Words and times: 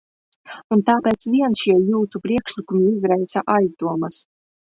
Un 0.75 0.79
tāpēc 0.87 1.27
vien 1.33 1.55
šie 1.59 1.75
jūsu 1.91 2.23
priekšlikumi 2.25 2.89
izraisa 2.95 3.45
aizdomas. 3.59 4.21